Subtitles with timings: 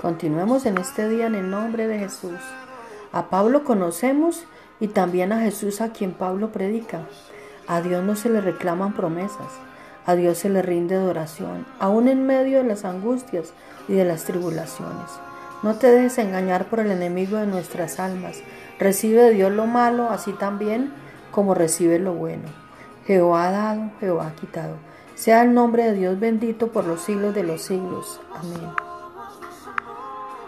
[0.00, 2.38] Continuemos en este día en el nombre de Jesús.
[3.12, 4.44] A Pablo conocemos
[4.80, 7.00] y también a Jesús a quien Pablo predica.
[7.66, 9.52] A Dios no se le reclaman promesas,
[10.06, 13.52] a Dios se le rinde adoración, aún en medio de las angustias
[13.88, 15.10] y de las tribulaciones.
[15.62, 18.40] No te dejes engañar por el enemigo de nuestras almas.
[18.78, 20.92] Recibe de Dios lo malo, así también
[21.30, 22.48] como recibe lo bueno.
[23.06, 24.76] Jehová ha dado, Jehová ha quitado.
[25.14, 28.20] Sea el nombre de Dios bendito por los siglos de los siglos.
[28.34, 28.87] Amén.